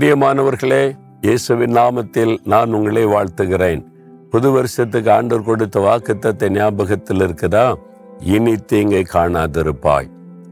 [0.00, 3.84] பிரியமானவர்களே இயேசுவின் நாமத்தில் நான் உங்களை வாழ்த்துகிறேன்.
[4.30, 7.74] புது வருஷத்துக்கு ஆண்டவர் கொடுத்த வாக்குத்தத்தை ஞாபகத்தில் இருக்குதா?
[8.18, 10.08] இனி தீங்கை காணாதிருப்பாய்.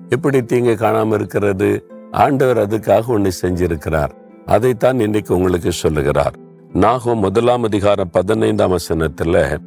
[0.09, 1.87] எப்படி தீங்கை காணாமல் இருக்கிறது?
[2.11, 4.11] ஆண்டவர் அதுக்காக ஒன்று செஞ்சிருக்கிறார்.
[4.47, 6.33] அதைத்தான் இன்னைக்கு உங்களுக்கு சொல்லுகிறார்.
[6.73, 9.61] நாகம் முதலாம் அதிகார பதினைந்தாம் வசனத்தில்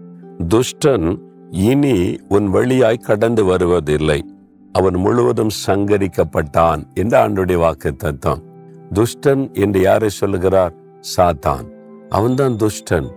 [0.47, 1.19] துஷ்டன்
[1.49, 4.25] இனி உன் வழியாய் கடந்து வருவதில்லை.
[4.71, 8.49] அவன் முழுவதும் சங்கரிக்கப்பட்டான் என்று ஆண்டுடைய வாக்கு தத்துவம்
[8.93, 10.73] துஷ்டன் என்று யாரை சொல்லுகிறார்?
[11.17, 11.69] சாத்தான்.
[12.09, 13.11] அவன்தான் துஷ்டன்.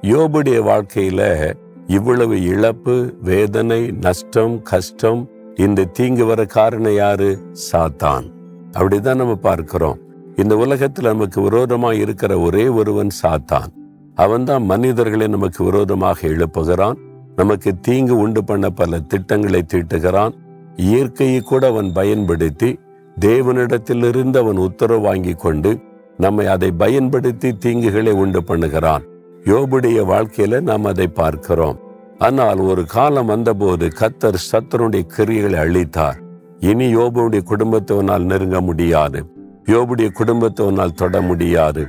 [0.00, 1.52] யோபுடைய வாழ்க்கையில
[1.86, 7.38] இவ்வளவு இழப்பு வேதனை நஷ்டம் கஷ்டம் இந்த தீங்கு வர காரணம் யாரு?
[7.72, 8.30] சாத்தான்.
[8.72, 9.98] அப்படிதான் நம்ம பார்க்கிறோம்.
[10.36, 13.66] இந்த உலகத்துல நமக்கு விரோதமா இருக்கிற ஒரே ஒருவன் சாத்தான்.
[14.14, 16.94] அவன்தான் மனிதர்களை நமக்கு விரோதமாக எழுப்புகிறான்.
[17.36, 20.32] நமக்கு தீங்கு உண்டு பண்ண பல திட்டங்களை தீட்டுகிறான்.
[20.76, 22.78] இயற்கையை கூட அவன் பயன்படுத்தி
[23.20, 25.80] தேவனிடத்திலிருந்து அவன் உத்தரவு வாங்கி கொண்டு
[26.16, 29.04] நம்மை அதை பயன்படுத்தி தீங்குகளை உண்டு பண்ணுகிறான்.
[29.44, 31.78] யோபுடைய வாழ்க்கையில நாம் அதை பார்க்கிறோம்.
[32.18, 36.14] ஆனால் ஒரு காலம் வந்தபோது கத்தர் சத்தருடைய கிரியைகளை அழித்தார்.
[36.58, 39.26] இனி யோபுடைய குடும்பத்தவனால் நெருங்க முடியாது.
[39.64, 41.86] யோபுடைய குடும்பத்தவனால் தொட முடியாது.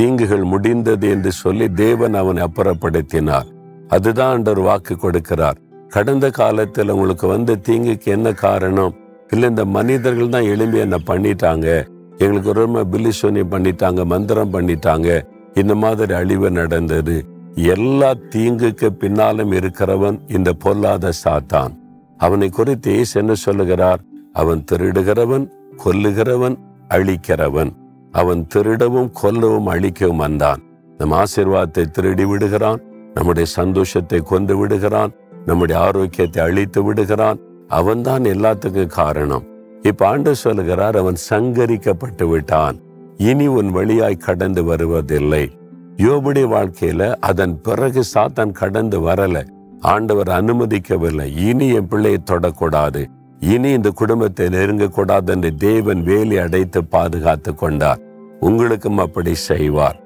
[0.00, 3.48] தீங்குகள் முடிந்தது என்று சொல்லி தேவன் அவனை அப்புறப்படுத்தினார்.
[3.88, 5.54] அதுதான் ஆண்டவர் வாக்கு கொடுக்கிறார்.
[5.88, 8.94] கடந்த காலத்தில் உங்களுக்கு வந்த தீங்குக்கு என்ன காரணம்?
[9.30, 11.86] இல்லை இந்த மனிதர்கள் தான் எழும்பி என்ன பண்ணிட்டாங்க.
[12.18, 15.22] எங்களுக்கு ரொம்ப பில்லிசோனியம் பண்ணிட்டாங்க மந்திரம் பண்ணிட்டாங்க.
[15.54, 17.24] இந்த மாதிரி அழிவு நடந்தது.
[17.54, 21.72] எல்லா தீங்குக்கு பின்னாலும் இருக்கிறவன் இந்த பொல்லாத சாத்தான்.
[22.18, 24.00] அவனை குறித்து ஏசு என்ன சொல்லுகிறார்?
[24.32, 25.46] அவன் திருடுகிறவன்
[25.84, 26.56] கொல்லுகிறவன்
[26.88, 27.72] அழிக்கிறவன்.
[28.12, 30.62] அவன் திருடவும் கொல்லவும் அழிக்கவும் வந்தான்.
[30.98, 32.80] நம் ஆசீர்வாதத்தை திருடி விடுகிறான்.
[33.14, 35.12] நம்முடைய சந்தோஷத்தை கொண்டு விடுகிறான்.
[35.46, 37.38] நம்முடைய ஆரோக்கியத்தை அழித்து விடுகிறான்.
[37.70, 39.44] அவன்தான் எல்லாத்துக்கும் காரணம்.
[39.82, 42.76] இப்ப ஆண்டு சொல்லுகிறார் அவன் சங்கரிக்கப்பட்டு விட்டான்.
[43.16, 45.50] இனி உன் வழியாய் கடந்து வருவதில்லை.
[45.96, 49.46] யோபுடைய வாழ்க்கையில அதன் பிறகு சாத்தான் கடந்து வரல.
[49.80, 51.36] ஆண்டவர் அனுமதிக்கவில்லை.
[51.36, 53.06] இனி என் பிள்ளையை தொடக்கூடாது.
[53.40, 58.00] இனி இந்த குடும்பத்தை நெருங்கக்கூடாது என்று தேவன் வேலி அடைத்து பாதுகாத்து கொண்டார்.
[58.40, 59.98] உங்களுக்கும் அப்படி செய்வார்.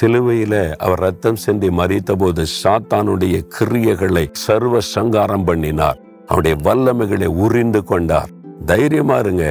[0.00, 5.98] சிலுவையில அவர் ரத்தம் சென்று மறித்த போது சாத்தானுடைய கிரியைகளை சர்வ சங்காரம் பண்ணினார்.
[6.32, 8.30] அவருடைய வல்லமைகளை உறிந்து கொண்டார்.
[8.70, 9.46] தைரியமா இருங்க.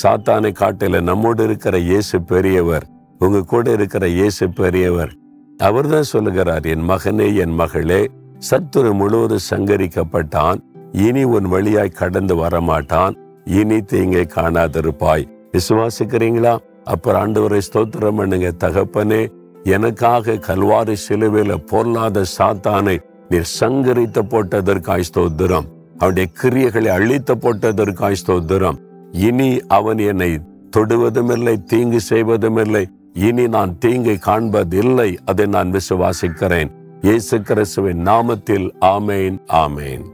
[0.00, 2.84] சாத்தானை காட்டில நம்மோடு இருக்கிற இயேசு பெரியவர்
[3.20, 5.12] உங்க கூட இருக்கிற இயேசு பெரியவர்
[5.58, 8.00] அவர் தான் சொல்லுகிறார் என் மகனே என் மகளே
[8.48, 10.60] சத்துரு முழுவதும் சங்கரிக்கப்பட்டான்.
[11.06, 13.14] இனி உன் வழியாய் கடந்து வரமாட்டான்.
[13.58, 15.28] இனி தீங்கை காணாதிருப்பாய்.
[15.54, 16.54] விசுவாசிக்கிறீங்களா?
[16.84, 18.48] அப்புறம் ஆண்டவரை ஸ்தோத்திரம் பண்ணுங்க.
[18.64, 19.22] தகப்பனே
[19.76, 22.96] எனக்காக கல்வாரி சிலுவையில பொருளாத சாத்தானை
[23.28, 25.68] நீர் சங்கரித்து போட்டதற்காய் ஸ்தோத்திரம்.
[26.02, 28.78] அவனுடைய கிரியைகளை அழித்து போட்டதற்காய் ஸ்தோத்திரம்.
[29.12, 30.38] இனி அவன் என்னை
[30.76, 32.84] தொடுவதுமில்லை தீங்கு செய்வதுமில்லை.
[33.28, 36.70] இனி நான் தீங்கை காண்பதில்லை அதை நான் விசுவாசிக்கிறேன்.
[37.00, 40.04] இயேசு கிறிஸ்துவின் நாமத்தில் ஆமேன் ஆமேன்.